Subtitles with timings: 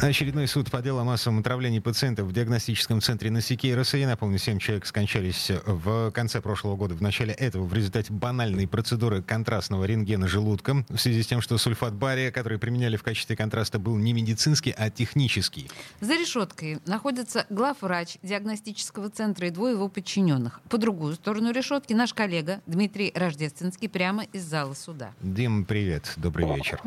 [0.00, 3.96] Очередной суд по делу о массовом отравлении пациентов в диагностическом центре на Сикейроса.
[3.96, 8.68] Я напомню, 7 человек скончались в конце прошлого года, в начале этого, в результате банальной
[8.68, 13.34] процедуры контрастного рентгена желудка, в связи с тем, что сульфат бария, который применяли в качестве
[13.34, 15.68] контраста, был не медицинский, а технический.
[16.00, 20.60] За решеткой находится главврач диагностического центра и двое его подчиненных.
[20.68, 25.10] По другую сторону решетки наш коллега Дмитрий Рождественский прямо из зала суда.
[25.20, 26.80] Дим, привет, добрый вечер.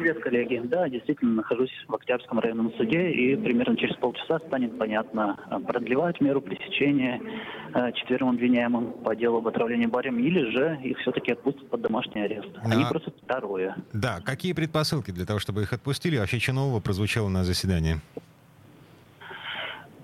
[0.00, 0.62] Привет, коллеги.
[0.64, 5.36] Да, действительно, нахожусь в Октябрьском районном суде, и примерно через полчаса станет понятно,
[5.66, 7.20] продлевать меру пресечения
[7.74, 12.22] э, четверым обвиняемым по делу об отравлении барем, или же их все-таки отпустят под домашний
[12.22, 12.48] арест.
[12.64, 12.88] Они А.
[12.88, 13.76] просят второе.
[13.92, 16.16] Да, какие предпосылки для того, чтобы их отпустили?
[16.16, 17.96] Вообще, что нового прозвучало на заседании?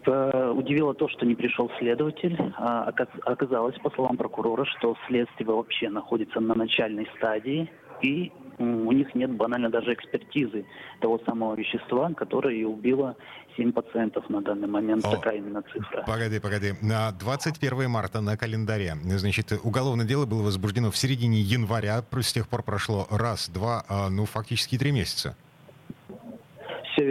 [0.04, 2.36] Э, Удивило то, что не пришел следователь.
[2.58, 7.70] А, ока- Оказалось, по словам прокурора, что следствие вообще находится на начальной стадии,
[8.02, 10.64] и у них нет банально даже экспертизы
[11.00, 13.16] того самого вещества, которое и убило
[13.56, 15.04] 7 пациентов на данный момент.
[15.04, 15.10] О.
[15.10, 16.04] Такая именно цифра.
[16.06, 16.74] Погоди, погоди.
[16.82, 18.96] На 21 марта на календаре.
[19.04, 22.02] Значит, уголовное дело было возбуждено в середине января.
[22.12, 25.36] С тех пор прошло раз, два, а, ну, фактически три месяца.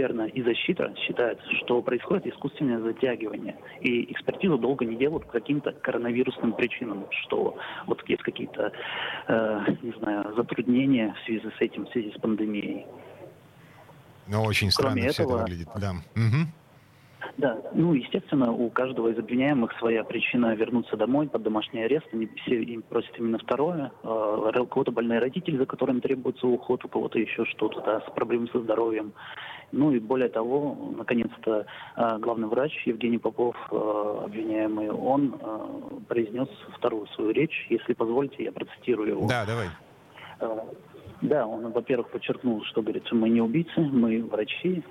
[0.05, 0.27] Все верно.
[0.27, 3.55] И защита считает, что происходит искусственное затягивание.
[3.81, 8.71] И экспертизу долго не делают по каким-то коронавирусным причинам, что вот есть какие-то,
[9.27, 12.85] э, не знаю, затруднения в связи с этим, в связи с пандемией.
[14.27, 15.67] Но очень странно Кроме все это этого- выглядит.
[15.79, 15.93] Да.
[16.15, 16.51] Мгм.
[17.37, 22.07] Да, ну, естественно, у каждого из обвиняемых своя причина вернуться домой под домашний арест.
[22.13, 23.91] Они все им просят именно второе.
[24.03, 28.13] Э, У кого-то больные родители, за которыми требуется уход, у кого-то еще что-то, да, с
[28.13, 29.11] проблемами со здоровьем.
[29.73, 31.65] Ну и более того, наконец-то
[31.97, 35.35] э, главный врач Евгений Попов, э, обвиняемый, он
[36.07, 36.47] произнес
[36.77, 37.67] вторую свою речь.
[37.69, 39.27] Если позволите, я процитирую его.
[39.27, 39.67] Да, давай.
[41.25, 44.83] Да, он, во-первых, подчеркнул, что, говорит, мы не убийцы, мы врачи.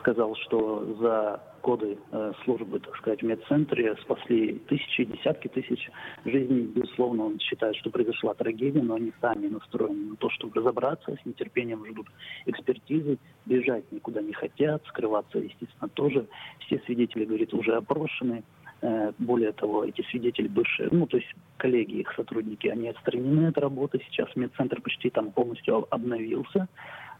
[0.00, 5.90] Сказал, что за годы э, службы, так сказать, в медцентре спасли тысячи, десятки тысяч
[6.24, 6.70] жизней.
[6.72, 11.26] Безусловно, он считает, что произошла трагедия, но они сами настроены на то, чтобы разобраться, с
[11.26, 12.06] нетерпением ждут
[12.46, 16.26] экспертизы, бежать никуда не хотят, скрываться, естественно, тоже.
[16.60, 18.44] Все свидетели, говорит, уже опрошены.
[18.82, 23.58] Э, Более того, эти свидетели бывшие, ну, то есть коллеги, их сотрудники, они отстранены от
[23.58, 24.00] работы.
[24.06, 26.68] Сейчас медцентр почти там полностью об- обновился,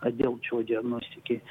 [0.01, 1.43] отдел диагностики.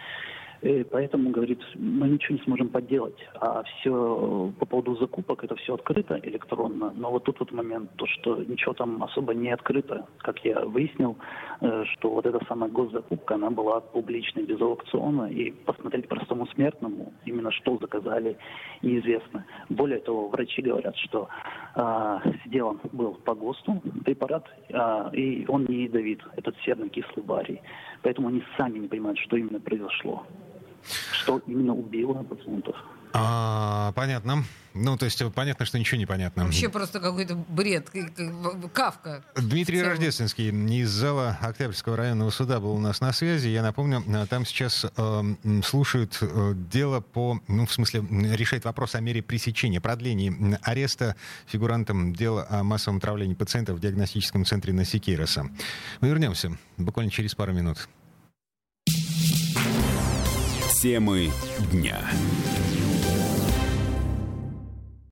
[0.66, 3.18] Э, Поэтому, говорит, мы ничего не сможем поделать.
[3.36, 6.92] А все по поводу закупок, это все открыто электронно.
[6.96, 10.08] Но вот тут вот момент, то, что ничего там особо не открыто.
[10.18, 11.18] Как я выяснил,
[11.62, 15.26] э, что вот эта самая госзакупка, она была публичной, без аукциона.
[15.26, 18.38] И посмотреть простому смертному, именно что заказали,
[18.82, 19.46] неизвестно.
[19.70, 21.30] Более того, врачи говорят, что
[21.76, 27.62] а, сделан был по ГОСТу препарат, а, и он не ядовит, этот серно-кислый барий.
[28.02, 30.26] Поэтому они сами не понимают, что именно произошло.
[31.12, 32.76] Что именно убило пациентов.
[33.18, 34.44] А, понятно.
[34.74, 36.44] Ну, то есть э, понятно, что ничего не понятно.
[36.44, 37.90] Вообще просто какой-то бред,
[38.74, 39.24] кавка.
[39.38, 39.92] Дмитрий Целый.
[39.92, 43.48] Рождественский из зала Октябрьского районного суда был у нас на связи.
[43.48, 45.24] Я напомню, э, там сейчас э,
[45.64, 48.04] слушают э, дело по, ну, в смысле,
[48.34, 51.16] решает вопрос о мере пресечения, продлении ареста
[51.46, 55.50] фигурантам дела о массовом отравлении пациентов в диагностическом центре на Сикейроса.
[56.02, 57.88] Мы вернемся буквально через пару минут.
[60.82, 61.32] Темы
[61.72, 61.98] дня.